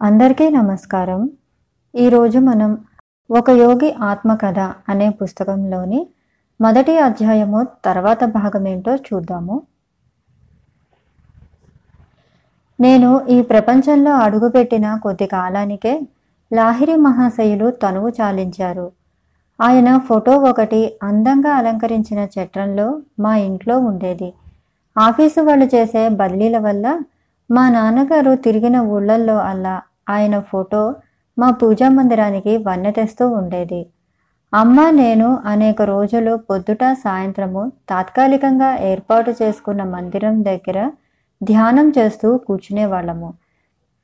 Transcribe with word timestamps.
అందరికీ 0.00 0.50
నమస్కారం. 0.50 1.30
ఈరోజు 1.94 2.38
మనం 2.38 2.78
ఒక 3.30 3.50
యోగి 3.50 3.92
ఆత్మకథ 3.92 4.58
అనే 4.88 5.08
పుస్తకంలోని 5.10 6.06
మొదటి 6.60 6.98
అధ్యాయము 6.98 7.66
తర్వాత 7.84 8.24
భాగం 8.24 8.68
ఏంటో 8.68 8.94
చూద్దాము. 8.96 9.62
నేను 12.80 13.26
ఈ 13.28 13.42
ప్రపంచంలో 13.42 14.14
అడుగుపెట్టిన 14.14 14.96
కొద్ది 14.96 15.26
కాలానికే 15.26 16.00
లాహిరి 16.52 16.96
మహాశయులు 16.96 17.70
తనువు 17.70 18.08
చాలించారు. 18.08 18.92
ఆయన 19.60 19.98
ఫోటో 19.98 20.36
ఒకటి 20.36 20.98
అందంగా 21.02 21.54
అలంకరించిన 21.54 22.28
చట్రంలో 22.38 23.02
మా 23.20 23.36
ఇంట్లో 23.36 23.78
ఉండేది. 23.78 24.32
ఆఫీసు 24.98 25.40
వాళ్ళు 25.40 25.64
చేసే 25.74 26.08
బదిలీల 26.08 26.58
వల్ల 26.58 27.00
మా 27.50 27.68
నాన్నగారు 27.68 28.34
తిరిగిన 28.34 28.78
ఊళ్ళల్లో 28.78 29.38
అలా 29.38 29.82
ఆయన 30.08 30.38
ఫోటో 30.40 30.94
మా 31.38 31.50
పూజా 31.50 31.88
మందిరానికి 31.88 32.56
వన్నె 32.56 32.90
తెస్తూ 32.90 33.28
ఉండేది. 33.28 33.86
అమ్మ 34.54 34.90
నేను 34.90 35.42
అనేక 35.44 35.82
రోజులు 35.82 36.36
పొద్దుట 36.36 36.84
సాయంత్రము 36.92 37.72
తాత్కాలికంగా 37.88 38.78
ఏర్పాటు 38.82 39.34
చేసుకున్న 39.42 39.82
మందిరం 39.82 40.44
దగ్గర 40.44 40.90
ధ్యానం 41.42 41.92
చేస్తూ 41.98 42.38
కూర్చునేవాళ్ళము. 42.38 43.34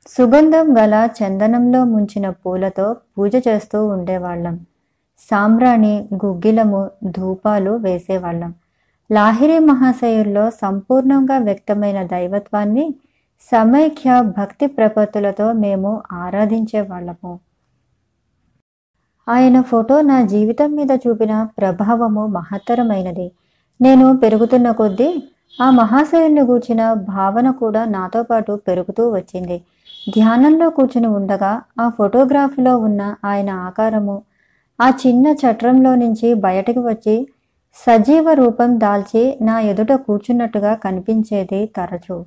సుగంధం 0.07 0.77
గల 0.77 1.09
చందనంలో 1.23 1.85
ముంచిన 1.85 2.29
పూలతో 2.29 2.95
పూజ 3.17 3.35
చేస్తూ 3.47 3.87
ఉండేవాళ్ళం. 3.87 4.59
సాంబ్రాణి 5.19 6.09
గుగ్గిలము 6.25 6.89
ధూపాలు 7.05 7.71
వేసేవాళ్ళం. 7.71 8.53
లాహిరి 9.11 9.59
మహాశయుల్లో 9.59 10.49
సంపూర్ణంగా 10.49 11.37
వ్యక్తమైన 11.37 12.03
దైవత్వాన్ని 12.03 12.95
సమైక్య 13.41 14.21
భక్తి 14.37 14.67
ప్రపత్తులతో 14.67 15.53
మేము 15.53 16.03
ఆరాధించే 16.11 16.81
వాళ్ళము. 16.81 17.39
ఆయన 19.27 19.61
ఫోటో 19.61 20.01
నా 20.01 20.21
జీవితం 20.21 20.75
మీద 20.75 20.91
చూపిన 20.91 21.33
ప్రభావము 21.57 22.27
మహత్తరమైనది. 22.27 23.27
నేను 23.81 24.17
పెరుగుతున్న 24.17 24.71
కొద్దీ 24.71 25.09
ఆ 25.61 25.71
మహాశయుని 25.71 26.41
గూర్చిన 26.41 26.93
భావన 26.93 27.51
కూడా 27.51 27.85
నాతో 27.85 28.23
పాటు 28.23 28.53
పెరుగుతూ 28.67 29.03
వచ్చింది. 29.09 29.57
ధ్యానంలో 30.13 30.69
కూర్చుని 30.69 31.07
ఉండగా 31.07 31.61
ఆ 31.79 31.89
ఫోటోగ్రాఫ్లో 31.89 32.77
ఉన్న 32.77 33.15
ఆయన 33.25 33.49
ఆకారము 33.49 34.17
ఆ 34.79 34.89
చిన్న 34.89 35.27
చట్రంలో 35.41 35.95
నుంచి 35.95 36.33
బయటకు 36.33 36.79
వచ్చి 36.79 37.15
సజీవ 37.75 38.33
రూపం 38.33 38.79
దాల్చి 38.79 39.37
నా 39.41 39.59
ఎదుట 39.59 39.91
కూర్చున్నట్టుగా 40.07 40.73
కనిపించేది 40.75 41.65
తరచూ. 41.77 42.17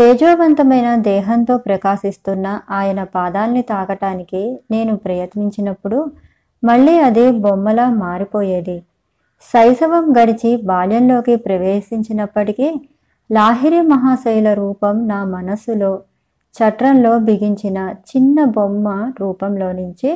తేజోవంతమైన 0.00 0.96
దేహంతో 0.96 1.56
ప్రకాశిస్తున్న 1.56 2.60
ఆయన 2.70 3.04
పాదాల్ని 3.04 3.62
తాకటానికి 3.62 4.60
నేను 4.70 4.96
ప్రయత్నించినప్పుడు 4.96 6.12
మళ్ళీ 6.64 6.98
అది 6.98 7.30
బొమ్మలా 7.30 7.90
మారిపోయేది. 7.90 8.82
శైశవం 9.52 10.04
గడిచి 10.18 10.56
బాల్యంలోకి 10.56 11.36
ప్రవేశించినప్పటికీ 11.36 12.68
లాహిరి 13.30 13.80
మహాశైల 13.80 14.54
రూపం 14.54 15.08
నా 15.08 15.24
మనస్సులో 15.24 15.98
చట్రంలో 16.54 17.18
బిగించిన 17.18 17.78
చిన్న 18.08 18.44
బొమ్మ 18.44 19.12
రూపంలో 19.20 19.72
నుంచి 19.72 20.10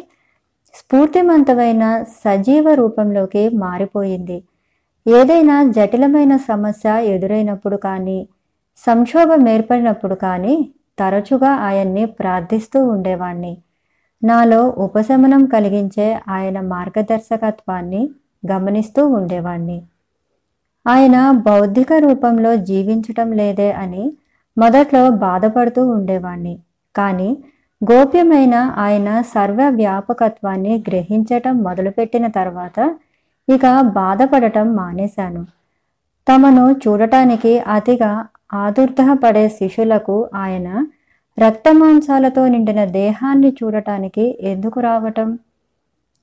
స్ఫూర్తిమంతమైన 0.74 2.04
సజీవ 2.24 2.74
రూపంలోకి 2.74 3.48
మారిపోయింది. 3.48 4.44
ఏదైనా 5.06 5.62
జటిలమైన 5.62 6.36
సమస్య 6.36 6.88
ఎదురైనప్పుడు 7.14 7.76
కానీ 7.76 8.18
సంక్షోభం 8.76 9.48
ఏర్పడినప్పుడు 9.48 10.14
కానీ 10.14 10.70
తరచుగా 10.98 11.50
ఆయన్ని 11.50 12.04
ప్రార్థిస్తూ 12.06 12.84
ఉండేవాణ్ణి. 12.84 13.58
నాలో 14.24 14.68
ఉపశమనం 14.68 15.46
కలిగించే 15.46 16.18
ఆయన 16.28 16.60
మార్గదర్శకత్వాన్ని 16.60 18.10
గమనిస్తూ 18.52 19.08
ఉండేవాణ్ణి. 19.08 19.82
ఆయన 20.86 21.30
బౌద్ధిక 21.30 21.92
రూపంలో 21.92 22.56
జీవించటం 22.56 23.32
లేదే 23.32 23.72
అని 23.72 24.12
మొదట్లో 24.58 25.10
బాధపడుతూ 25.10 25.88
ఉండేవాణ్ణి. 25.88 26.58
కానీ 26.96 27.36
గోప్యమైన 27.92 28.54
ఆయన 28.76 29.20
సర్వవ్యాపకత్వాన్ని 29.20 30.84
గ్రహించటం 30.88 31.62
మొదలుపెట్టిన 31.62 32.26
తర్వాత 32.26 32.96
ఇక 33.48 33.80
బాధపడటం 33.80 34.76
మానేశాను. 34.76 35.44
తమను 36.26 36.72
చూడటానికి 36.72 37.58
అతిగా 37.58 38.26
ఆదుర్దపడే 38.54 39.48
శిష్యులకు 39.48 40.28
ఆయన 40.34 40.86
రక్తమాంసాలతో 41.38 42.48
నిండిన 42.48 42.84
దేహాన్ని 42.84 43.50
చూడటానికి 43.50 44.38
ఎందుకు 44.40 44.80
రావటం? 44.80 45.38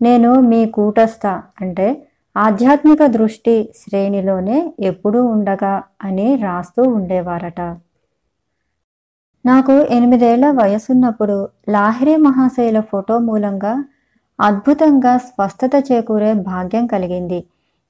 నేను 0.01 0.39
మీ 0.39 0.65
కూటస్థ 0.65 1.27
అంటే 1.61 2.07
ఆధ్యాత్మిక 2.37 3.05
దృష్టి 3.05 3.69
శ్రేణిలోనే 3.75 4.73
ఎప్పుడూ 4.79 5.25
ఉండగా 5.25 5.83
అని 6.03 6.35
రాస్తూ 6.35 6.83
ఉండేవారట. 6.83 7.61
నాకు 9.45 9.71
ఎనిమిదేళ్ళ 9.71 10.51
వయసున్నప్పుడు 10.51 11.49
లాహిరి 11.69 12.15
మహాశైల 12.15 12.79
ఫోటో 12.79 13.19
మూలంగా 13.19 13.83
అద్భుతంగా 14.39 15.17
స్వస్థత 15.17 15.71
చేకూరే 15.91 16.33
భాగ్యం 16.33 16.87
కలిగింది. 16.87 17.39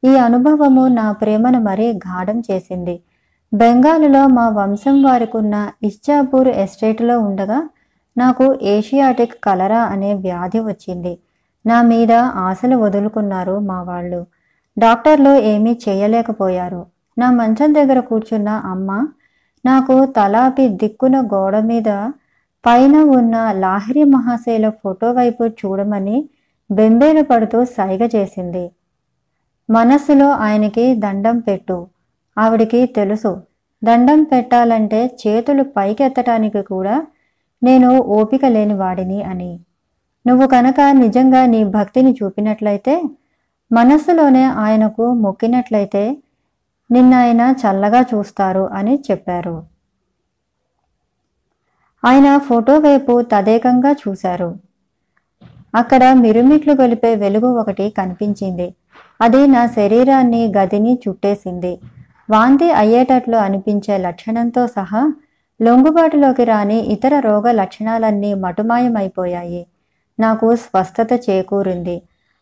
ఈ 0.03 0.16
అనుభవము 0.16 0.88
నా 0.88 1.12
ప్రేమను 1.12 1.59
మరీ 1.59 1.88
గాఢం 1.94 2.40
చేసింది. 2.52 3.02
బెంగాలులో 3.53 4.28
మా 4.28 4.50
వంశం 4.50 5.03
వారికున్న 5.03 5.72
ఇచ్చాపూర్ 5.84 6.47
ఎస్టేట్లో 6.47 7.19
ఉండగా 7.19 7.69
నాకు 8.17 8.56
ఏషియాటిక్ 8.62 9.44
కలరా 9.44 9.81
అనే 9.84 10.13
వ్యాధి 10.13 10.59
వచ్చింది. 10.59 11.19
నా 11.66 11.81
మీద 11.81 12.11
ఆశలు 12.41 12.75
వదులుకున్నారు 12.75 13.59
మా 13.59 13.81
వాళ్ళు. 13.81 14.25
డాక్టర్లు 14.78 15.29
ఏమీ 15.29 15.79
చేయలేకపోయారు. 15.90 16.85
నా 17.17 17.31
మంచం 17.31 17.73
దగ్గర 17.73 18.00
కూర్చున్న 18.00 18.50
అమ్మ 18.50 19.07
నాకు 19.66 20.06
తలాపి 20.06 20.67
దిక్కున 20.69 21.22
గోడ 21.22 21.59
మీద 21.59 21.90
పైన 22.66 23.03
ఉన్న 23.03 23.51
లాహిరి 23.51 24.03
మహాశైల 24.03 24.69
ఫోటో 24.69 25.11
వైపు 25.11 25.44
చూడమని 25.44 26.17
బెంబేలు 26.72 27.23
పడుతూ 27.23 27.66
సైగ 27.66 28.09
చేసింది. 28.16 28.72
మనస్సులో 29.69 30.29
ఆయనకి 30.29 30.95
దండం 30.95 31.40
పెట్టు 31.40 31.78
ఆవిడికి 32.38 32.86
తెలుసు. 32.86 33.42
దండం 33.84 34.24
పెట్టాలంటే 34.24 35.18
చేతులు 35.28 35.64
పైకెత్తటానికి 35.64 36.62
కూడా 36.62 37.08
నేను 37.64 38.00
ఓపిక 38.00 38.46
లేని 38.46 38.74
వాడిని 38.74 39.24
అని. 39.24 39.59
నువ్వు 40.28 40.47
కనుక 40.47 40.75
నిజంగా 40.91 41.46
నీ 41.46 41.64
భక్తిని 41.64 42.18
చూపినట్లయితే 42.24 43.03
మనస్సులోనే 43.72 44.44
ఆయనకు 44.44 45.14
మొక్కినట్లయితే 45.14 46.18
నిన్నాయన 46.91 47.56
చల్లగా 47.62 48.02
చూస్తారు 48.02 48.68
అని 48.68 49.03
చెప్పారు. 49.12 49.64
ఆయన 52.06 52.38
ఫోటో 52.38 52.80
వైపు 52.80 53.22
తదేకంగా 53.22 53.91
చూశారు. 53.91 54.56
అక్కడ 55.75 56.14
మిరుమిట్లు 56.14 56.74
గొలిపే 56.74 57.16
వెలుగు 57.16 57.47
ఒకటి 57.47 57.90
కనిపించింది. 57.90 58.75
అది 59.22 59.47
నా 59.47 59.68
శరీరాన్ని 59.68 60.53
గదిని 60.58 61.00
చుట్టేసింది. 61.09 61.80
వాంతి 62.31 62.72
అయ్యేటట్లు 62.72 63.38
అనిపించే 63.38 63.97
లక్షణంతో 63.97 64.68
సహా 64.68 65.02
లొంగుబాటులోకి 65.59 66.44
రాని 66.44 66.78
ఇతర 66.94 67.14
రోగ 67.19 67.52
లక్షణాలన్నీ 67.52 68.34
మటుమాయమైపోయాయి. 68.34 69.62
నాకు 70.19 70.47
స్వస్థత 70.56 71.12
చేకూరింది. 71.30 71.97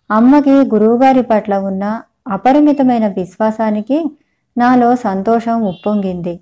అమ్మకి 0.10 0.56
గురువుగారి 0.74 1.22
పట్ల 1.22 1.54
ఉన్న 1.58 2.02
అపరిమితమైన 2.28 3.08
విశ్వాసానికి 3.08 3.98
నాలో 4.58 4.96
సంతోషం 4.96 5.58
ఉప్పొంగింది. 5.62 6.34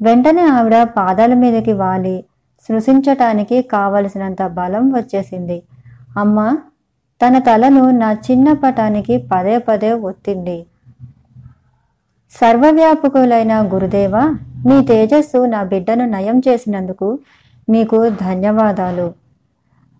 వెంటనే 0.00 0.44
ఆవిడ 0.46 0.82
పాదాల 0.96 1.34
మీదకి 1.34 1.72
వాలి 1.72 2.16
సృశించటానికి 2.68 3.62
కావలసినంత 3.62 4.42
బలం 4.58 4.84
వచ్చేసింది. 4.92 5.58
అమ్మ 6.18 6.38
తన 7.20 7.38
తలను 7.38 7.90
నా 7.90 8.10
చిన్న 8.26 8.52
పటానికి 8.52 9.14
పదే 9.32 9.56
పదే 9.58 9.92
ఒత్తింది. 10.08 10.58
సర్వవ్యాపకులైన 12.32 13.52
గురుదేవ 13.74 14.16
మీ 14.66 14.86
తేజస్సు 14.86 15.46
నా 15.46 15.62
బిడ్డను 15.62 16.04
నయం 16.06 16.42
చేసినందుకు 16.48 17.18
మీకు 17.68 18.08
ధన్యవాదాలు. 18.08 19.12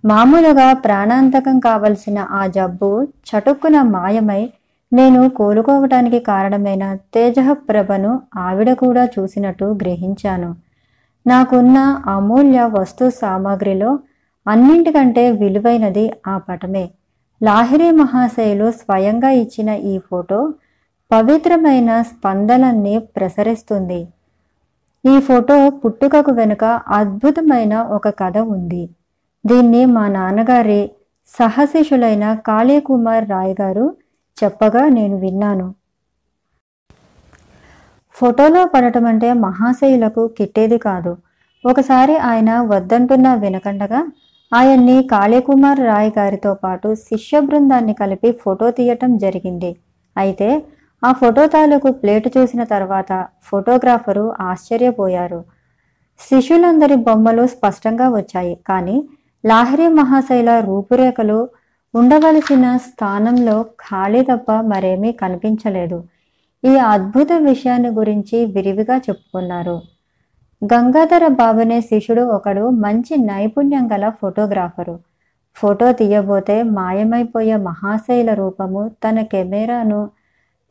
మామూలుగా 0.05 0.73
ప్రాణాంతకం 0.73 1.59
కావలసిన 1.59 2.19
ఆ 2.19 2.47
జబ్బు 2.47 2.91
చటుక్కున 3.29 3.83
మాయమై 3.83 4.49
నేను 4.93 5.29
కోలుకోవటానికి 5.29 6.19
కారణమైన 6.21 6.95
తేజఃప్రభను 7.15 8.23
ఆవిడ 8.37 8.73
కూడా 8.73 9.05
చూసినట్టు 9.05 9.65
గ్రహించాను. 9.65 10.55
నాకున్న 11.27 11.79
అమూల్య 12.07 12.71
వస్తు 12.79 13.11
సామాగ్రిలో 13.11 13.99
అన్నింటికంటే 14.49 15.31
విలువైనది 15.33 16.13
ఆ 16.27 16.39
పటమే. 16.39 16.91
లాహిరి 17.43 17.91
మహాశయులు 17.91 18.71
స్వయంగా 18.71 19.31
ఇచ్చిన 19.31 19.69
ఈ 19.69 19.99
ఫోటో 19.99 20.41
పవిత్రమైన 21.11 21.91
స్పందనల్ని 22.03 22.99
ప్రసరిస్తుంది. 23.17 24.01
ఈ 25.05 25.21
ఫోటో 25.21 25.71
పుట్టుకకు 25.71 26.33
వెనుక 26.33 26.65
అద్భుతమైన 26.89 27.75
ఒక 27.97 28.09
కథ 28.09 28.39
ఉంది. 28.55 28.83
దీన్ని 29.47 29.83
మా 29.97 30.09
నాన్నగారి 30.09 30.91
సహశిష్యులైన 31.29 32.35
కాళీకుమార్ 32.49 33.27
రాయ్ 33.31 33.55
గారు 33.61 33.87
చెప్పగా 34.37 34.89
నేను 34.89 35.17
విన్నాను. 35.17 35.75
ఫోటోలో 38.17 38.63
పడటం 38.67 39.05
అంటే 39.05 39.29
మహాశయులకు 39.33 40.23
కిట్టేది 40.39 40.79
కాదు. 40.79 41.13
ఒకసారి 41.65 42.17
ఆయన 42.31 42.51
వద్దంటున్న 42.73 43.29
వినకండగా 43.35 44.01
ఆయన్ని 44.53 44.97
కాళీకుమార్ 45.13 45.81
రాయ్ 45.81 46.11
గారితో 46.19 46.53
పాటు 46.55 46.89
శిష్య 47.09 47.41
బృందాన్ని 47.41 47.95
కలిపి 47.95 48.31
ఫోటో 48.43 48.71
తీయటం 48.71 49.17
జరిగింది. 49.17 49.71
అయితే 50.17 50.49
ఆ 51.05 51.13
ఫోటో 51.13 51.47
తాలూకు 51.47 51.91
ప్లేటు 51.91 52.31
చూసిన 52.39 52.65
తర్వాత 52.65 53.27
ఫోటోగ్రాఫరు 53.43 54.33
ఆశ్చర్యపోయారు. 54.41 55.45
శిష్యులందరి 56.21 56.95
బొమ్మలు 56.95 57.47
స్పష్టంగా 57.47 58.09
వచ్చాయి. 58.09 58.55
కానీ 58.69 59.09
లాహరి 59.47 59.89
మహాశైల 59.89 60.61
రూపురేఖలు 60.61 61.49
ఉండవలసిన 61.95 62.77
స్థానంలో 62.77 63.63
ఖాళీ 63.63 64.23
తప్ప 64.23 64.53
మరేమీ 64.53 65.13
కనిపించలేదు. 65.13 66.05
ఈ 66.65 66.77
అద్భుత 66.77 67.33
విషయాన్ని 67.33 67.89
గురించి 67.89 68.45
విరివిగా 68.45 68.97
చెప్పుకున్నారు. 68.97 69.81
గంగాధర 70.65 71.27
బాబునే 71.27 71.81
శిష్యుడు 71.81 72.23
ఒకడు 72.23 72.71
మంచి 72.71 73.17
నైపుణ్యం 73.17 73.93
గల 73.93 74.09
ఫోటోగ్రాఫరు. 74.09 74.99
ఫోటో 75.57 75.93
తీయబోతే 75.93 76.63
మాయమైపోయే 76.63 77.57
మహాశైల 77.57 78.35
రూపము 78.35 78.91
తన 79.05 79.21
కెమెరాను 79.21 80.11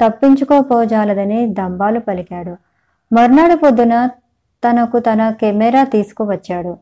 తప్పించుకోపోజాలదని 0.01 1.47
దంబాలు 1.53 1.99
పలికాడు. 1.99 2.55
మర్నాడు 3.13 3.55
పొద్దున 3.55 4.09
తనకు 4.63 4.99
తన 4.99 5.29
కెమెరా 5.29 5.83
తీసుకువచ్చాడు. 5.83 6.77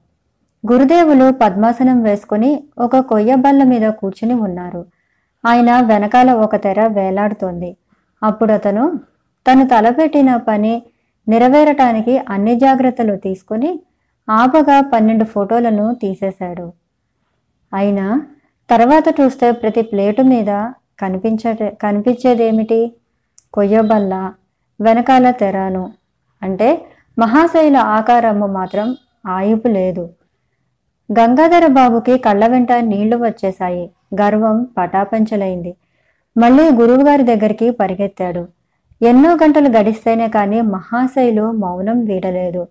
గురుదేవులు 0.71 1.31
పద్మాసనం 1.31 2.03
వేసుకుని 2.03 2.63
ఒక 2.79 2.97
కొయ్య 2.97 3.35
బల్ల 3.35 3.63
మీద 3.63 3.89
కూర్చుని 3.89 4.33
ఉన్నారు. 4.33 4.85
ఆయన 5.45 5.81
వెనకాల 5.81 6.33
ఒక 6.33 6.55
తెర 6.55 6.87
వేలాడుతోంది. 6.87 7.77
అప్పుడు 8.23 8.53
అతను 8.53 8.99
తను 9.47 9.67
తలపెట్టిన 9.67 10.35
పని 10.35 10.83
నెరవేరటానికి 11.27 12.17
అన్ని 12.17 12.55
జాగ్రత్తలు 12.55 13.15
తీసుకుని 13.15 13.79
ఆపగా 14.29 14.81
పన్నెండు 14.81 15.23
ఫోటోలను 15.23 15.95
తీసేశాడు. 16.01 16.73
అయినా 17.73 18.21
తర్వాత 18.69 19.03
చూస్తే 19.21 19.51
ప్రతి 19.51 19.81
ప్లేటు 19.81 20.21
మీద 20.21 20.71
కనిపించ 20.99 21.55
కనిపించేదేమిటి? 21.81 22.93
కొయ్యబల్ల 23.57 24.33
వెనకాల 24.81 25.31
తెరాను. 25.31 25.93
అంటే 26.43 26.85
మహాశైల 27.19 27.77
ఆకారము 27.77 28.47
మాత్రం 28.47 28.97
ఆయుపు 29.27 29.67
లేదు. 29.67 30.09
గంగాధర 31.19 31.67
బాబుకి 31.67 32.17
కళ్ళ 32.17 32.47
వెంట 32.47 32.71
నీళ్ళు 32.71 33.17
వచ్చేశాయి. 33.17 33.91
గర్వం 34.21 34.67
పటాపంచలైంది. 34.77 35.75
మళ్ళీ 36.37 36.69
గురువుగారి 36.69 37.23
దగ్గరికి 37.23 37.69
పరిగెత్తాడు. 37.69 38.47
ఎన్నో 39.01 39.35
గంటలు 39.35 39.69
గడిస్తేనే 39.69 40.27
కానీ 40.27 40.61
మహాశైలు 40.61 41.51
మౌనం 41.51 42.05
వీడలేదు. 42.05 42.67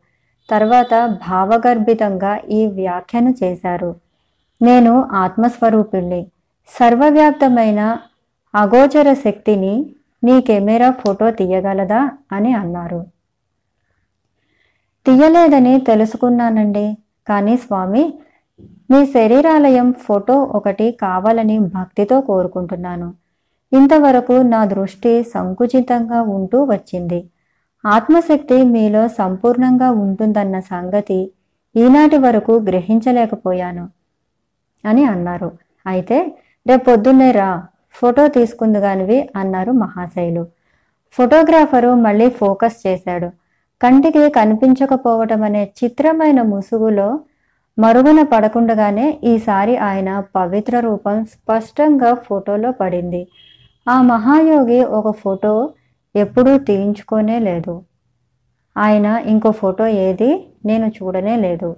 తర్వాత 0.50 1.18
భావగర్భితంగా 1.28 2.38
ఈ 2.50 2.66
వ్యాఖ్యను 2.66 3.34
చేశారు. 3.42 3.94
నేను 4.62 5.08
ఆత్మస్వరూపిణ్ణి. 5.12 6.26
సర్వవ్యాప్తమైన 6.68 7.98
అగోచర 8.54 9.12
శక్తిని 9.12 9.86
నీ 10.26 10.40
కెమెరా 10.40 10.90
ఫోటో 10.90 11.30
తీయగలదా? 11.30 12.10
అని 12.32 12.52
అన్నారు. 12.52 13.06
తీయలేదని 15.06 15.80
తెలుసుకున్నానండి. 15.80 16.96
కానీ 17.28 17.56
స్వామి 17.56 18.14
మీ 18.90 19.06
శరీరాలయం 19.06 19.92
ఫోటో 19.92 20.34
ఒకటి 20.42 20.92
కావాలని 20.92 21.58
భక్తితో 21.58 22.20
కోరుకుంటున్నాను. 22.20 23.14
ఇంతవరకు 23.72 24.32
నా 24.32 24.64
దృష్టి 24.64 25.22
సంకుచితంగా 25.22 26.22
ఉంటూ 26.22 26.64
వచ్చింది. 26.64 27.30
ఆత్మశక్తి 27.86 28.62
మీలో 28.62 29.08
సంపూర్ణంగా 29.08 29.90
ఉంటుందన్న 29.90 30.60
సంగతి 30.60 31.30
ఈనాటి 31.76 32.18
వరకు 32.18 32.52
గ్రహించలేకపోయాను. 32.52 33.88
అని 34.84 35.04
అన్నారు. 35.04 35.52
అయితే 35.86 36.38
రేపొద్దున్నే 36.66 37.32
రా. 37.32 37.66
ఫోటో 37.96 38.28
తీసుకుందుగానివి 38.28 39.28
అన్నారు 39.36 39.72
మహాశైలు. 39.72 40.46
ఫోటోగ్రాఫరు 41.12 41.94
మళ్ళీ 41.94 42.30
ఫోకస్ 42.30 42.86
చేశాడు. 42.86 43.28
కంటికి 43.82 44.30
కనిపించకపోవటం 44.30 45.42
అనే 45.42 45.72
చిత్రమైన 45.84 46.42
ముసుగులో 46.42 47.20
మరుగున 47.78 48.22
పడకుండగానే 48.22 49.20
ఈసారి 49.24 49.76
ఆయన 49.76 50.24
పవిత్ర 50.36 50.80
రూపం 50.80 51.24
స్పష్టంగా 51.24 52.14
ఫోటోలో 52.14 52.70
పడింది. 52.72 53.22
ఆ 53.88 54.02
మహాయోగి 54.02 54.84
ఒక 54.84 55.16
ఫోటో 55.16 55.52
ఎప్పుడూ 56.16 56.58
తీయించుకోనే 56.58 57.38
లేదు. 57.38 57.82
ఆయన 58.76 59.06
ఇంకో 59.26 59.50
ఫోటో 59.50 59.86
ఏది 59.86 60.30
నేను 60.66 60.86
చూడనే 60.86 61.36
లేదు. 61.36 61.76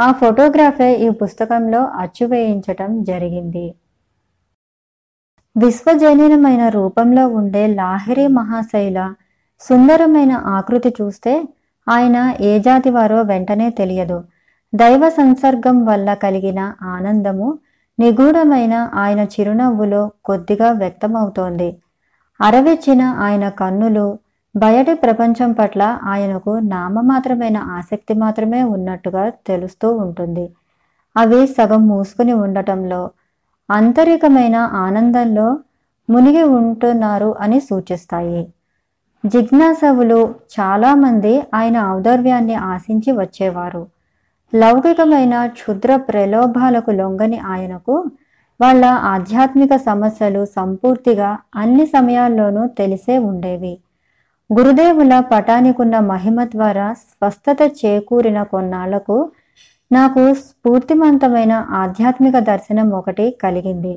ఆ 0.00 0.12
ఫోటోగ్రాఫే 0.12 0.94
ఈ 0.94 1.08
పుస్తకంలో 1.08 1.84
అచ్చు 1.84 2.26
వేయించటం 2.26 3.02
జరిగింది. 3.02 3.74
విశ్వజనీనమైన 5.56 6.68
రూపంలో 6.68 7.28
ఉండే 7.28 7.66
లాహిరి 7.66 8.26
మహాశైల 8.26 9.14
సుందరమైన 9.60 10.32
ఆకృతి 10.32 10.94
చూస్తే 11.00 11.48
ఆయన 11.88 12.34
ఏ 12.40 12.58
జాతి 12.58 12.90
వారో 12.90 13.22
వెంటనే 13.22 13.70
తెలియదు. 13.70 14.24
దైవ 14.74 15.08
సంసర్గం 15.08 15.84
వల్ల 15.84 16.14
కలిగిన 16.14 16.72
ఆనందము 16.82 17.58
నిగూఢమైన 18.00 18.90
ఆయన 18.94 19.20
చిరునవ్వులో 19.20 20.10
కొద్దిగా 20.24 20.72
వ్యక్తమవుతోంది. 20.72 21.76
అరవెచ్చిన 22.40 23.02
ఆయన 23.02 23.48
కన్నులు 23.48 24.18
బయటి 24.56 24.94
ప్రపంచం 24.94 25.52
పట్ల 25.52 25.98
ఆయనకు 26.02 26.58
నామమాత్రమైన 26.58 27.56
ఆసక్తి 27.58 28.14
మాత్రమే 28.14 28.62
ఉన్నట్టుగా 28.62 29.28
తెలుస్తూ 29.46 29.92
ఉంటుంది. 29.92 30.50
అవి 31.16 31.46
సగం 31.46 31.88
మూసుకుని 31.88 32.32
ఉండటంలో 32.32 33.10
ఆంతరికమైన 33.72 34.56
ఆనందంలో 34.56 35.48
మునిగి 36.08 36.42
ఉంటున్నారు 36.42 37.34
అని 37.40 37.60
సూచిస్తాయి. 37.60 38.42
జిజ్ఞాసవులు 39.24 40.20
చాలామంది 40.54 41.32
ఆయన 41.54 41.78
ఔదర్యాన్ని 41.90 42.54
ఆశించి 42.54 43.10
వచ్చేవారు. 43.12 43.82
లౌకికమైన 44.52 45.46
క్షుద్ర 45.46 45.96
ప్రలోభాలకు 45.96 46.90
లొంగని 46.90 47.38
ఆయనకు 47.38 47.94
వాళ్ళ 48.60 48.84
ఆధ్యాత్మిక 48.84 49.76
సమస్యలు 49.76 50.44
సంపూర్తిగా 50.56 51.30
అన్ని 51.54 51.86
సమయాల్లోనూ 51.86 52.66
తెలిసే 52.78 53.18
ఉండేవి. 53.18 53.74
గురుదేవుల 54.50 55.20
పటానికున్న 55.32 55.98
మహిమ 56.12 56.44
ద్వారా 56.44 56.86
స్వస్థత 56.94 57.60
చేకూరిన 57.80 58.42
కొన్నాళ్ళకు 58.42 59.16
నాకు 59.92 60.34
స్ఫూర్తిమంతమైన 60.34 61.52
ఆధ్యాత్మిక 61.70 62.38
దర్శనం 62.38 62.90
ఒకటి 62.90 63.26
కలిగింది. 63.42 63.94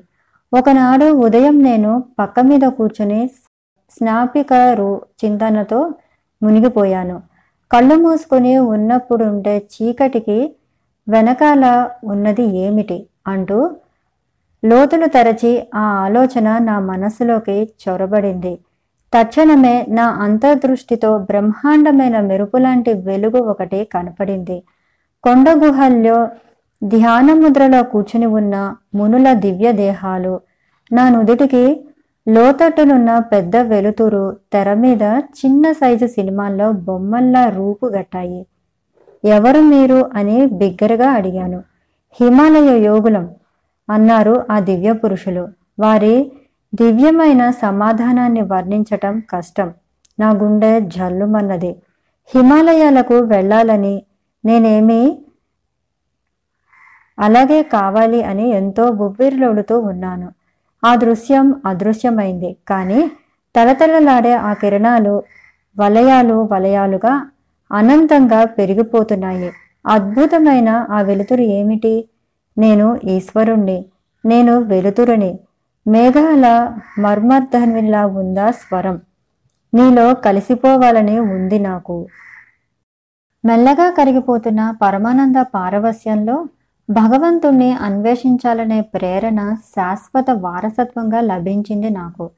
ఒకనాడు 0.54 1.06
ఉదయం 1.06 1.64
నేను 1.64 2.04
పక్క 2.20 2.40
మీద 2.40 2.66
కూర్చుని 2.78 3.22
స్నాపిక 3.92 4.54
రూ 4.54 5.02
చింతనతో 5.25 5.80
మునిగిపోయాను. 6.42 7.18
కళ్ళు 7.72 7.96
మూసుకొని 7.96 8.58
ఉన్నప్పుడుండే 8.58 9.56
చీకటికి 9.74 10.56
వెనకాల 11.08 11.90
ఉన్నది 12.04 12.46
ఏమిటి 12.58 13.08
అంటూ 13.28 13.58
లోతులు 14.64 15.06
తెరచి 15.06 15.52
ఆ 15.75 15.86
ఆలోచన 16.06 16.58
నా 16.58 16.80
మనస్సులోకి 16.80 17.70
చొరబడింది. 17.84 18.54
తక్షణమే 19.14 19.86
నా 19.90 20.06
అంతర్దృష్టితో 20.25 21.18
బ్రహ్మాండమైన 21.18 22.20
మెరుపులాంటి 22.20 22.94
వెలుగు 22.94 23.38
ఒకటి 23.38 23.80
కనపడింది. 23.86 24.64
కొండ 25.25 25.50
గుహల్లో 25.53 26.17
ధ్యాన 26.82 27.34
ముద్రలో 27.34 27.84
కూర్చుని 27.84 28.25
ఉన్న 28.25 28.55
మునుల 28.96 29.27
దివ్య 29.34 29.72
దేహాలు 29.72 30.34
నా 30.91 31.10
నుదుటికి 31.10 31.63
లోతట్టునున్న 32.27 33.20
పెద్ద 33.20 33.55
వెలుతురు 33.55 34.38
తెర 34.53 34.74
మీద 34.74 35.03
చిన్న 35.39 35.72
సైజు 35.72 36.08
సినిమాల్లో 36.08 36.72
బొమ్మల్లా 36.88 37.50
రూపుగట్టాయి 37.50 38.41
ఎవరు 39.24 39.62
మీరు 39.62 40.10
అని 40.13 40.46
బిగ్గరగా 40.46 41.12
అడిగాను. 41.12 41.60
హిమాలయ 42.20 42.84
యోగులం 42.84 43.25
అన్నారు 43.89 44.46
ఆ 44.51 44.60
దివ్య 44.60 44.94
పురుషులు 44.94 45.44
వారి 45.79 46.15
దివ్యమైన 46.75 47.50
సమాధానాన్ని 47.50 48.41
వర్ణించటం 48.41 49.20
కష్టం. 49.29 49.70
నా 50.20 50.32
గుండె 50.32 50.79
జల్లుమన్నది. 50.96 51.72
హిమాలయాలకు 52.32 53.15
వెళ్ళాలని 53.34 53.96
నేనేమి? 54.46 55.02
అలాగే 57.20 57.64
కావాలి 57.64 58.24
అని 58.24 58.50
ఎంతో 58.50 58.92
బువ్విర్లోడుతూ 58.92 59.80
ఉన్నాను. 59.80 60.28
ఆ 60.84 60.96
దృశ్యం 60.96 61.62
అదృశ్యమైంది. 61.66 62.58
కానీ 62.68 63.12
తలతలలాడే 63.56 64.34
ఆ 64.34 64.54
కిరణాలు 64.54 65.24
వలయాలు 65.80 66.50
వలయాలుగా 66.52 67.14
అనంతంగా 67.72 68.46
పెరిగిపోతున్నాయి. 68.46 69.52
అద్భుతమైన 69.86 70.70
ఆ 70.90 71.02
వెలుతురు 71.02 71.42
ఏమిటి? 71.42 72.10
నేను 72.58 73.00
ఈశ్వరుణ్ణి 73.04 73.86
నేను 74.25 74.60
వెలుతురుని 74.60 75.40
మేఘాల 75.88 76.46
మర్మర్ధన్విలా 77.00 78.06
ఉందా 78.06 78.52
స్వరం? 78.52 79.02
నీలో 79.74 80.14
కలిసిపోవాలని 80.14 81.20
ఉంది 81.20 81.60
నాకు. 81.60 81.98
మెల్లగా 83.46 83.90
కరిగిపోతున్న 83.90 84.75
పరమానంద 84.82 85.36
పారవస్యంలో 85.54 86.36
భగవంతుణ్ణి 86.90 87.72
అన్వేషించాలనే 87.72 88.82
ప్రేరణ 88.82 89.40
శాశ్వత 89.54 90.25
వారసత్వంగా 90.30 91.22
లభించింది 91.22 91.90
నాకు. 91.90 92.30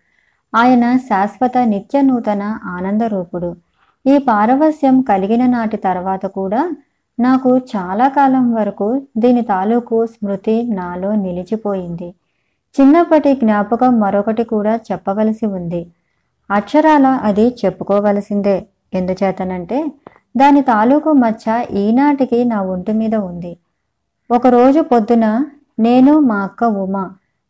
ఆయన 0.55 0.97
శాశ్వత 0.97 1.57
నిత్య 1.57 2.01
నూతన 2.01 2.43
ఆనందరూపుడు 2.63 3.55
ఈ 4.05 4.17
పారవస్యం 4.17 5.01
కలిగిన 5.01 5.45
నాటి 5.45 5.77
తర్వాత 5.77 6.25
కూడా 6.25 6.61
నాకు 7.19 7.57
చాలా 7.57 8.07
కాలం 8.07 8.53
వరకు 8.53 8.87
దీని 9.17 9.41
తాలూకు 9.41 10.05
స్మృతి 10.05 10.55
నాలో 10.73 11.15
నిలిచిపోయింది. 11.15 12.09
చిన్నప్పటి 12.75 13.33
జ్ఞాపకం 13.33 13.99
మరొకటి 13.99 14.43
కూడా 14.43 14.79
చెప్పవలసి 14.91 15.45
ఉంది. 15.45 15.81
అక్షరాల 16.51 17.07
అది 17.23 17.47
చెప్పుకోవలసిందే. 17.65 18.57
ఎందుచేతనంటే 18.93 19.77
దాని 20.37 20.61
తాలూకు 20.61 21.09
మచ్చ 21.13 21.45
ఈనాటికి 21.73 22.39
నా 22.45 22.61
ఒంటి 22.61 22.93
మీద 22.93 23.15
ఉంది. 23.15 23.53
ఒకరోజు 24.31 24.79
పొద్దున 24.81 25.25
నేను 25.79 26.19
మా 26.19 26.37
అక్క 26.41 26.63
ఉమ 26.63 26.97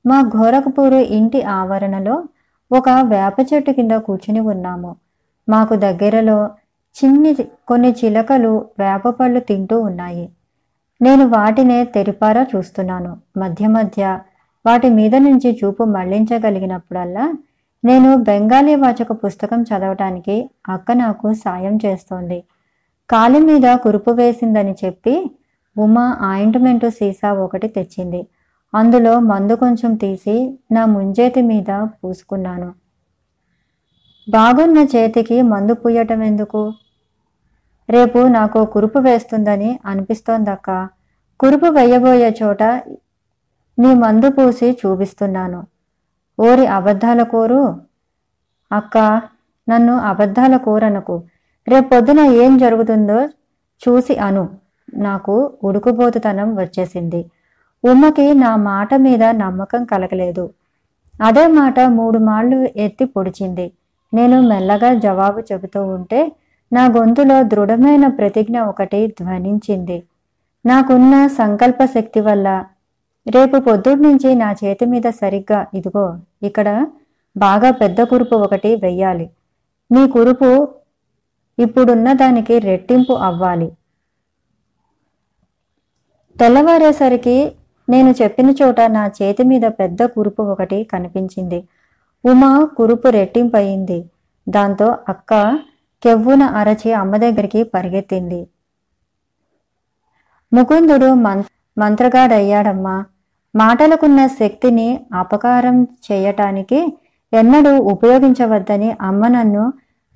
మా 0.05 0.17
ఘోరకపూరు 0.21 0.99
ఇంటి 1.17 1.39
ఆవరణలో 1.43 2.15
ఒక 2.71 2.89
వేప 2.89 3.35
చెట్టు 3.49 3.71
కింద 3.71 3.91
కూర్చుని 3.91 4.39
ఉన్నాము. 4.39 4.95
మాకు 5.49 5.75
దగ్గరలో 5.75 6.37
చిన్ని 6.95 7.31
కొన్ని 7.67 7.91
చిలకలు 7.91 8.53
వేప 8.79 9.09
పళ్ళు 9.09 9.39
తింటూ 9.39 9.79
ఉన్నాయి. 9.81 10.25
నేను 11.01 11.23
వాటినే 11.27 11.79
తెరిపారా 11.85 12.45
చూస్తున్నాను. 12.55 13.11
మధ్య 13.37 13.67
మధ్య 13.67 14.03
వాటి 14.65 14.89
మీద 14.89 15.15
నుంచి 15.15 15.49
చూపు 15.59 15.83
మళ్ళించగలిగినప్పుడల్లా 15.83 17.25
నేను 17.83 18.15
బెంగాలీ 18.15 18.75
వాచక 18.75 19.11
పుస్తకం 19.11 19.59
చదవటానికి 19.61 20.35
అక్క 20.69 20.91
నాకు 20.91 21.27
సాయం 21.33 21.75
చేస్తోంది. 21.85 22.39
కాలి 23.09 23.39
మీద 23.39 23.75
కురుపు 23.75 24.11
వేసిందని 24.11 24.75
చెప్పి 24.85 25.31
ఉమా 25.77 26.17
ఆయింట్మెంటు 26.21 26.89
సీసా 26.89 27.33
ఒకటి 27.33 27.67
తెచ్చింది. 27.67 28.27
అందులో 28.75 29.19
మందు 29.19 29.55
కొంచెం 29.55 29.95
తీసి 29.95 30.35
నా 30.71 30.85
ముంజేతి 30.85 31.41
మీద 31.41 31.71
పూసుకున్నాను. 32.03 32.73
బాగున్న 34.29 34.77
చేతికి 34.77 35.41
మందు 35.41 35.73
పూయటం 35.73 36.23
ఎందుకు? 36.23 36.73
రేపు 37.89 38.19
నాకు 38.27 38.65
కురుపు 38.65 38.99
వేస్తుందని 38.99 39.79
అనిపిస్తోందక్క. 39.85 40.89
కురుపు 41.39 41.65
వేయబోయే 41.65 42.35
చోట 42.43 42.63
నీ 43.77 43.93
మందు 43.93 44.29
పూసి 44.29 44.77
చూపిస్తున్నాను. 44.85 45.63
ఓరి 46.39 46.65
అబద్ధాల 46.67 47.23
కోరు? 47.23 47.61
అక్క 48.71 49.21
నన్ను 49.69 49.97
అబద్ధాల 49.97 50.57
కోరనకు. 50.57 51.23
రేపొద్దున 51.67 52.19
ఏం 52.19 52.57
జరుగుతుందో 52.57 53.29
చూసి 53.81 54.15
అను. 54.17 54.49
నాకు 54.93 55.53
ఉడుకుబోతుతనం 55.63 56.55
వచ్చేసింది. 56.55 57.25
ఉమ్మకి 57.85 58.33
నా 58.33 58.55
మాట 58.55 58.95
మీద 58.95 59.23
నమ్మకం 59.23 59.85
కలగలేదు. 59.85 60.49
అదే 61.21 61.47
మాట 61.47 61.79
మూడు 61.79 62.17
మాళ్ళు 62.19 62.69
ఎత్తి 62.75 63.05
పొడిచింది. 63.05 63.71
నేను 64.13 64.41
మెల్లగా 64.41 64.93
జవాబు 64.93 65.39
చెబుతూ 65.39 65.83
ఉంటే 65.83 66.31
నా 66.73 66.85
గొంతులో 66.85 67.43
దృఢమైన 67.43 68.07
ప్రతిజ్ఞ 68.07 68.59
ఒకటి 68.59 69.07
ధ్వనించింది. 69.07 70.03
నాకున్న 70.65 71.27
సంకల్ప 71.27 71.85
శక్తి 71.85 72.19
వల్ల 72.19 72.65
రేపు 73.27 73.59
పొద్దున్నుంచి 73.59 74.35
నా 74.35 74.51
చేతి 74.51 74.85
మీద 74.85 75.09
సరిగ్గా 75.09 75.67
ఇదిగో 75.73 76.17
ఇక్కడ 76.43 76.87
బాగా 77.37 77.71
పెద్ద 77.71 78.01
కురుపు 78.01 78.35
ఒకటి 78.35 78.75
వెయ్యాలి. 78.75 79.29
మీ 79.91 80.07
కురుపు 80.07 80.67
ఇప్పుడున్న 81.57 82.13
దానికి 82.13 82.59
రెట్టింపు 82.59 83.13
అవ్వాలి. 83.13 83.69
తెల్లవారేసరికి 86.39 87.37
నేను 87.89 88.11
చెప్పిన 88.21 88.49
చోట 88.61 88.81
నా 88.81 89.07
చేతి 89.07 89.43
మీద 89.43 89.61
పెద్ద 89.79 90.05
కురుపు 90.05 90.41
ఒకటి 90.41 90.83
కనిపించింది. 90.83 91.59
ఉమా 92.25 92.65
కురుపు 92.77 93.07
రెట్టింపయింది. 93.07 93.99
దాంతో 94.49 94.97
అక్క 95.09 95.33
కెవ్వున 96.03 96.43
అరచి 96.43 96.93
అమ్మ 96.93 97.17
దగ్గరికి 97.17 97.63
పరిగెత్తింది. 97.63 98.47
ముకుందుడు 100.53 101.13
మం 101.13 101.43
మంత్రగాడయ్యాడమ్మా. 101.77 103.05
మాటలకున్న 103.55 104.27
శక్తిని 104.27 104.87
అపకారం 105.13 105.83
చేయటానికి 105.83 106.79
ఎన్నడూ 107.33 107.77
ఉపయోగించవద్దని 107.93 108.91
అమ్మ 109.01 109.27
నన్ను 109.27 109.73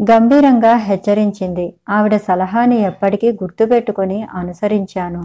గంభీరంగా 0.09 0.75
హెచ్చరించింది. 0.75 1.73
ఆవిడ 1.89 2.17
సలహాని 2.17 2.77
ఎప్పటికీ 2.81 3.31
గుర్తుపెట్టుకొని 3.31 4.23
అనుసరించాను. 4.33 5.21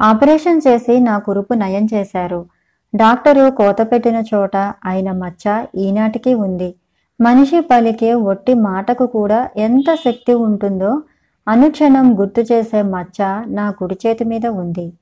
ఆపరేషన్ 0.00 0.60
చేసి 0.66 1.00
నా 1.00 1.18
కురుపు 1.18 1.54
నయం 1.54 1.88
చేశారు. 1.94 2.46
డాక్టరు 2.94 3.50
కోత 3.50 3.76
పెట్టిన 3.82 4.22
చోట 4.34 4.56
ఆయన 4.56 5.12
మచ్చ 5.12 5.66
ఈనాటికి 5.74 6.34
ఉంది. 6.34 6.74
మనిషి 7.20 7.60
పలికే 7.60 8.14
ఒట్టి 8.14 8.54
మాటకు 8.54 9.06
కూడా 9.06 9.48
ఎంత 9.56 9.94
శక్తి 10.04 10.34
ఉంటుందో 10.34 11.02
అనుక్షణం 11.48 12.20
గుర్తు 12.20 12.40
చేసే 12.40 12.82
మచ్చ 12.82 13.18
నా 13.46 13.70
కుడి 13.70 13.96
చేతి 14.06 14.24
మీద 14.24 14.46
ఉంది. 14.46 14.92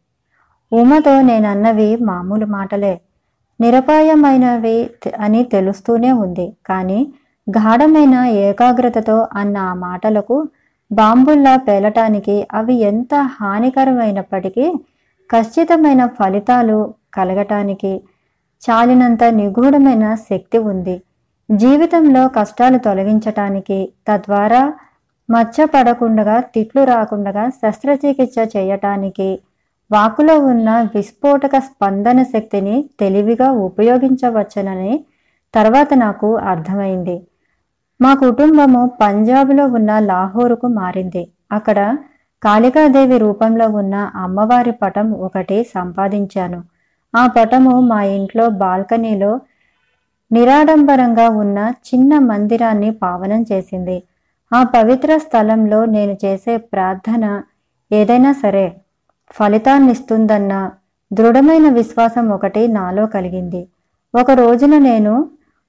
ఉమతో 0.72 1.20
నేనన్నవి 1.20 1.96
మామూలు 1.96 2.46
మాటలే. 2.46 3.00
నిరపాయమైనవి 3.60 4.90
అని 5.18 5.44
తెలుస్తూనే 5.44 6.12
ఉంది. 6.12 6.56
కానీ 6.66 7.00
గాఢమైన 7.46 8.14
ఏకాగ్రతతో 8.24 9.28
అన్న 9.32 9.56
ఆ 9.58 9.74
మాటలకు 9.74 10.48
బాంబుల్లా 10.90 11.56
పేలటానికి 11.56 12.46
అవి 12.52 12.74
ఎంత 12.74 13.14
హానికరమైనప్పటికీ 13.14 14.72
ఖచ్చితమైన 15.30 16.06
ఫలితాలు 16.06 16.94
కలగటానికి 17.14 18.00
చాలినంత 18.62 19.24
నిగూఢమైన 19.24 20.14
శక్తి 20.14 20.58
ఉంది. 20.58 21.02
జీవితంలో 21.50 22.28
కష్టాలు 22.28 22.78
తొలగించటానికి 22.78 23.92
తద్వారా 24.08 24.72
మచ్చ 25.30 25.66
పడకుండా 25.66 26.40
తిట్లు 26.40 26.84
రాకుండా 26.84 27.50
శస్త్రచికిత్స 27.62 28.38
చేయటానికి 28.56 29.40
వాకులో 29.90 30.38
ఉన్న 30.38 30.88
విస్ఫోటక 30.94 31.58
స్పందన 31.58 32.22
శక్తిని 32.22 32.88
తెలివిగా 33.00 33.50
ఉపయోగించవచ్చనని 33.50 35.04
తర్వాత 35.54 35.94
నాకు 35.94 36.36
అర్థమైంది. 36.36 37.26
మా 38.02 38.14
కుటుంబము 38.14 38.82
పంజాబ్లో 39.00 39.64
ఉన్న 39.78 39.98
లాహోరుకు 40.10 40.66
మారింది. 40.80 41.22
అక్కడ 41.52 41.78
కాళికాదేవి 42.42 43.16
రూపంలో 43.18 43.66
ఉన్న 43.80 43.94
అమ్మవారి 44.16 44.72
పటం 44.72 45.08
ఒకటి 45.26 45.58
సంపాదించాను. 45.74 46.60
ఆ 47.14 47.26
పటము 47.26 47.74
మా 47.80 48.00
ఇంట్లో 48.18 48.44
బాల్కనీలో 48.62 49.32
నిరాడంబరంగా 50.30 51.26
ఉన్న 51.42 51.58
చిన్న 51.88 52.18
మందిరాన్ని 52.30 52.90
పావనం 53.02 53.42
చేసింది. 53.52 53.96
ఆ 54.52 54.60
పవిత్ర 54.76 55.10
స్థలంలో 55.18 55.84
నేను 55.86 56.14
చేసే 56.24 56.54
ప్రార్థన 56.72 57.24
ఏదైనా 57.90 58.32
సరే 58.32 58.66
ఫలితాన్నిస్తుందన్న 59.30 60.54
దృఢమైన 61.10 61.68
విశ్వాసం 61.68 62.26
ఒకటి 62.28 62.62
నాలో 62.68 63.06
కలిగింది. 63.06 63.62
ఒక 64.14 64.30
రోజున 64.30 64.74
నేను 64.78 65.12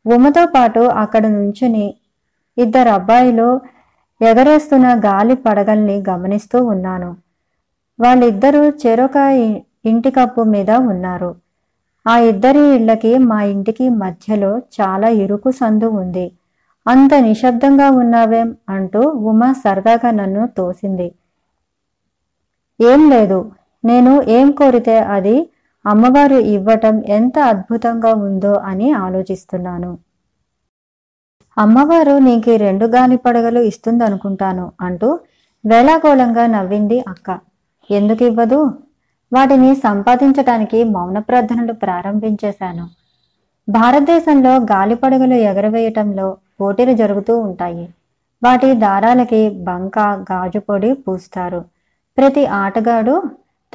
ఉమతో 0.05 0.45
పాటు 0.45 0.79
అక్కడ 0.79 1.23
నుంచుని 1.27 1.85
ఇద్దరు 2.57 2.89
అబ్బాయిలు 2.89 3.61
ఎగరేస్తున్న 4.21 4.99
గాలి 4.99 5.35
పడగల్ని 5.35 6.03
గమనిస్తూ 6.09 6.65
ఉన్నాను. 6.65 7.17
వాళ్ళిద్దరూ 7.99 8.69
చెరొక 8.69 9.15
ఇ- 9.15 9.59
ఇంటి 9.85 10.11
కప్పు 10.11 10.41
మీద 10.41 10.71
ఉన్నారు. 10.71 11.35
ఆ 12.07 12.17
ఇద్దరి 12.17 12.59
ఇళ్ళకి 12.59 13.17
మా 13.17 13.43
ఇంటికి 13.43 13.89
మధ్యలో 13.89 14.57
చాలా 14.57 15.07
ఇరుకు 15.07 15.51
సందు 15.51 15.85
ఉంది. 15.85 16.31
అంత 16.87 17.13
నిశ్శబ్దంగా 17.13 17.91
ఉన్నావేం 17.91 18.57
అంటూ 18.69 18.99
ఉమ 18.99 19.51
సరదాగా 19.51 20.11
నన్ను 20.11 20.47
తోసింది. 20.57 21.11
ఏం 22.81 23.09
లేదు 23.09 23.51
నేను 23.85 24.21
ఏం 24.21 24.51
కోరితే 24.51 24.99
అది 24.99 25.49
అమ్మవారు 25.85 26.35
ఇవ్వటం 26.35 27.03
ఎంత 27.05 27.39
అద్భుతంగా 27.39 28.13
ఉందో 28.13 28.53
అని 28.53 28.91
ఆలోచిస్తున్నాను. 28.91 29.97
అమ్మవారు 31.57 32.17
నీకు 32.17 32.49
ఈ 32.51 32.57
రెండు 32.57 32.85
గాలి 32.85 33.17
పడగలు 33.17 33.59
ఇస్తుందనుకుంటాను 33.59 34.71
అంటూ 34.81 35.19
వేళాకోళంగా 35.65 36.45
నవ్వింది 36.45 37.03
అక్క. 37.07 37.39
ఎందుకు 37.91 38.23
ఇవ్వదు? 38.23 38.71
వాటిని 39.33 39.75
సంపాదించటానికి 39.75 40.83
మౌన 40.83 41.19
ప్రార్థనలు 41.19 41.73
ప్రారంభించేశాను. 41.73 42.89
భారతదేశంలో 43.69 44.55
గాలి 44.55 44.95
పడగలు 44.95 45.33
ఎగరవేయటంలో 45.33 46.37
పోటీలు 46.61 46.93
జరుగుతూ 46.93 47.39
ఉంటాయి. 47.39 47.89
వాటి 48.43 48.73
దారాలకి 48.73 49.49
బంక 49.49 49.99
గాజు 49.99 50.59
పొడి 50.59 50.93
పూస్తారు. 50.93 51.65
ప్రతి 52.17 52.45
ఆటగాడు 52.45 53.23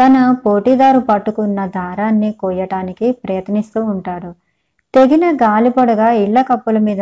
తన 0.03 0.33
పోటీదారు 0.33 0.99
పట్టుకున్న 0.99 1.67
దారాన్ని 1.67 2.33
కోయటానికి 2.33 3.13
ప్రయత్నిస్తూ 3.13 3.85
ఉంటాడు. 3.85 4.35
తెగిన 4.95 5.37
గాలిపొడగా 5.37 6.11
ఇళ్ళ 6.11 6.43
కప్పుల 6.43 6.79
మీద 6.79 7.01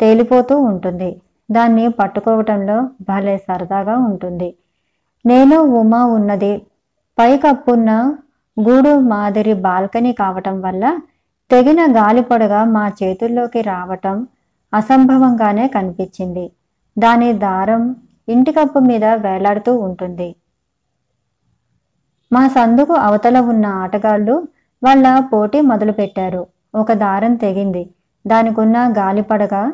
తేలిపోతూ 0.00 0.60
ఉంటుంది. 0.60 1.10
దాన్ని 1.50 1.88
పట్టుకోవటంలో 1.90 2.76
భలే 3.08 3.36
సరదాగా 3.38 3.96
ఉంటుంది. 3.98 4.48
నేను 5.24 5.60
ఉమా 5.80 6.04
ఉన్నది. 6.04 6.52
పైకప్పున్న 7.18 7.90
గూడు 8.56 8.98
మాదిరి 9.08 9.54
బాల్కనీ 9.54 10.12
కావటం 10.12 10.60
వల్ల 10.60 10.84
తెగిన 11.50 11.86
గాలిపొడగా 11.96 12.64
మా 12.64 12.88
చేతుల్లోకి 13.02 13.60
రావటం 13.62 14.16
అసంభవంగానే 14.72 15.68
కనిపించింది. 15.68 16.44
దాని 16.96 17.32
దారం 17.32 17.82
ఇంటికప్పు 18.28 18.78
మీద 18.78 19.04
వేలాడుతూ 19.04 19.76
ఉంటుంది. 19.78 20.28
మా 22.30 22.48
సందుకు 22.48 22.94
అవతల 22.98 23.38
ఉన్న 23.40 23.66
ఆటగాళ్ళు 23.66 24.34
వాళ్ళ 24.82 25.20
పోటీ 25.32 25.60
మొదలుపెట్టారు. 25.60 26.42
ఒక 26.74 26.92
దారం 26.92 27.34
తెగింది. 27.34 27.82
దానికున్న 28.26 28.94
గాలిపడగ 28.98 29.72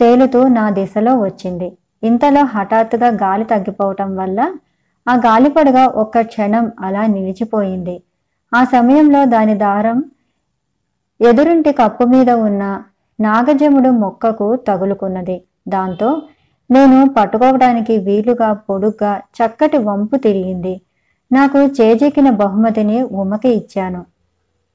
తేలుతూ 0.00 0.48
నా 0.48 0.70
దిశలో 0.70 1.18
వచ్చింది. 1.18 1.72
ఇంతలో 2.02 2.44
హఠాత్తుగా 2.44 3.08
గాలి 3.08 3.44
తగ్గిపోవటం 3.44 4.16
వల్ల 4.16 4.54
ఆ 5.08 5.14
గాలిపడగ 5.14 5.84
ఒక్క 5.84 6.20
క్షణం 6.20 6.72
అలా 6.80 7.06
నిలిచిపోయింది. 7.06 8.02
ఆ 8.54 8.64
సమయంలో 8.64 9.24
దాని 9.24 9.54
దారం 9.54 10.04
ఎదురింటి 11.20 11.72
కప్పు 11.72 12.04
మీద 12.04 12.30
ఉన్న 12.30 12.82
నాగజముడు 13.20 13.90
మొక్కకు 13.90 14.56
తగులుకున్నది. 14.56 15.44
దాంతో 15.68 16.22
నేను 16.70 17.14
పట్టుకోవడానికి 17.16 17.98
వీలుగా 17.98 18.52
పొడుగ్గా 18.52 19.18
చక్కటి 19.18 19.78
వంపు 19.78 20.16
తిరిగింది. 20.16 20.80
నాకు 21.32 21.58
చేజెక్కిన 21.58 22.30
బహుమతిని 22.30 23.02
ఉమకి 23.02 23.48
ఇచ్చాను. 23.48 24.02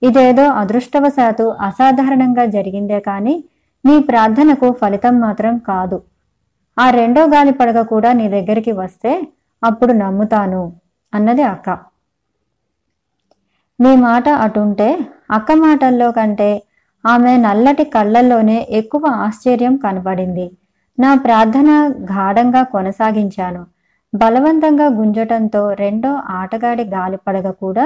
ఇదేదో 0.01 0.45
అదృష్టవశాత్తు 0.61 1.45
అసాధారణంగా 1.61 2.45
జరిగిందే 2.45 2.99
కానీ 2.99 3.43
నీ 3.85 3.99
ప్రార్థనకు 3.99 4.67
ఫలితం 4.71 5.19
మాత్రం 5.19 5.57
కాదు. 5.57 5.97
ఆ 6.77 6.89
రెండో 6.89 7.21
గాలి 7.27 7.51
పడగ 7.51 7.81
కూడా 7.81 8.13
నీ 8.13 8.29
దగ్గరికి 8.29 8.71
వస్తే 8.71 9.11
అప్పుడు 9.63 9.93
నమ్ముతాను 9.93 10.73
అన్నది 11.13 11.43
అక్క. 11.43 11.69
నీ 13.79 13.95
మాట 13.95 14.29
అటుంటే 14.29 14.87
అక్క 15.31 15.51
మాటల్లో 15.51 16.11
కంటే 16.11 16.63
ఆమె 17.05 17.37
నల్లటి 17.37 17.83
కళ్ళల్లోనే 17.83 18.67
ఎక్కువ 18.69 19.07
ఆశ్చర్యం 19.07 19.75
కనబడింది. 19.75 20.51
నా 20.99 21.15
ప్రార్థన 21.15 21.69
గాఢంగా 22.11 22.63
కొనసాగించాను. 22.63 23.61
బలవంతంగా 24.13 24.85
గుంజటంతో 24.85 25.73
రెండో 25.73 26.11
ఆటగాడి 26.29 26.83
గాలిపడగ 26.83 27.51
కూడా 27.51 27.85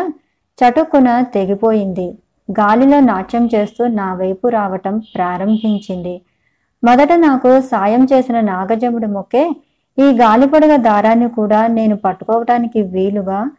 చటుక్కున 0.60 1.22
తెగిపోయింది. 1.22 2.08
గాలిలో 2.52 3.00
నాట్యం 3.00 3.50
చేస్తూ 3.56 3.88
నా 3.88 4.14
వైపు 4.14 4.48
రావటం 4.48 5.00
ప్రారంభించింది. 5.16 6.22
మొదట 6.84 7.12
నాకు 7.14 7.62
సాయం 7.62 8.08
చేసిన 8.14 8.40
నాగజముడి 8.42 9.06
మొక్కే 9.08 9.44
ఈ 10.00 10.04
గాలిపడగ 10.04 10.76
దారాన్ని 10.76 11.30
కూడా 11.30 11.68
నేను 11.68 11.96
పట్టుకోవటానికి 11.96 12.82
వీలుగా 12.82 13.52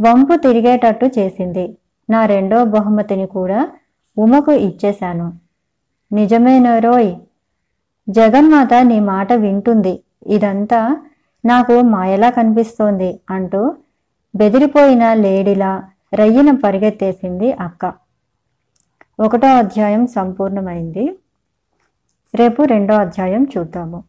వంపు 0.00 0.34
తిరిగేటట్టు 0.36 1.06
చేసింది. 1.18 1.78
నా 2.10 2.26
రెండో 2.26 2.64
బహుమతిని 2.64 3.26
కూడా 3.26 3.68
ఉమకు 4.18 4.52
ఇచ్చేశాను. 4.52 5.32
నిజమేనరోయ్ 6.12 7.12
జగన్మాత 8.08 8.74
నీ 8.82 9.00
మాట 9.00 9.32
వింటుంది. 9.32 10.00
ఇదంతా 10.26 10.96
నాకు 11.44 11.80
మాయలా 11.80 12.30
కనిపిస్తోంది 12.30 13.20
అంటూ 13.30 13.60
బెదిరిపోయిన 14.34 15.12
లేడిలా 15.14 15.72
రయ్యన 16.14 16.50
పరిగెత్తేసింది 16.50 17.52
అక్క. 17.52 17.92
ఒకటో 19.20 19.48
అధ్యాయం 19.48 20.06
సంపూర్ణమైంది. 20.06 21.18
రేపు 22.34 22.62
రెండో 22.62 22.94
అధ్యాయం 22.94 23.46
చూద్దాము. 23.58 24.04